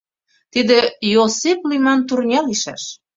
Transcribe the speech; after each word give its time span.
Тиде 0.53 0.79
Йо́осеп 1.11 1.59
лӱман 1.69 1.99
турня 2.07 2.39
лийшаш. 2.47 2.83